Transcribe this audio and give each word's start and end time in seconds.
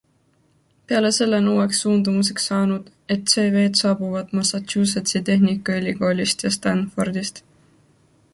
Peale 0.91 1.11
selle 1.17 1.35
on 1.39 1.49
uueks 1.51 1.81
suundumuseks 1.83 2.47
saanud, 2.51 2.89
et 3.17 3.29
CVd 3.35 3.81
saabuvad 3.83 4.35
Massachusetsi 4.39 5.23
tehnikaülikoolist 5.29 6.43
ja 6.43 6.51
Stanfordist. 6.57 7.43